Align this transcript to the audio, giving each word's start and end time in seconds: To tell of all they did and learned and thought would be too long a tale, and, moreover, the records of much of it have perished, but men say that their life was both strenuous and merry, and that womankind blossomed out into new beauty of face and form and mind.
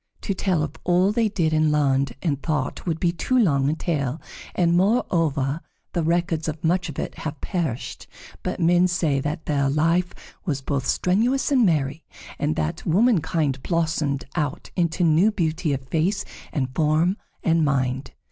To 0.21 0.33
tell 0.33 0.63
of 0.63 0.77
all 0.83 1.11
they 1.11 1.29
did 1.29 1.53
and 1.53 1.71
learned 1.71 2.13
and 2.23 2.41
thought 2.41 2.87
would 2.87 2.99
be 2.99 3.11
too 3.11 3.37
long 3.37 3.69
a 3.69 3.75
tale, 3.75 4.19
and, 4.55 4.75
moreover, 4.75 5.61
the 5.93 6.01
records 6.01 6.47
of 6.47 6.63
much 6.63 6.89
of 6.89 6.97
it 6.97 7.19
have 7.19 7.39
perished, 7.39 8.07
but 8.41 8.59
men 8.59 8.87
say 8.87 9.19
that 9.19 9.45
their 9.45 9.69
life 9.69 10.11
was 10.43 10.59
both 10.59 10.87
strenuous 10.87 11.51
and 11.51 11.67
merry, 11.67 12.03
and 12.39 12.55
that 12.55 12.83
womankind 12.83 13.61
blossomed 13.61 14.25
out 14.35 14.71
into 14.75 15.03
new 15.03 15.31
beauty 15.31 15.71
of 15.71 15.87
face 15.89 16.25
and 16.51 16.73
form 16.73 17.15
and 17.43 17.63
mind. 17.63 18.09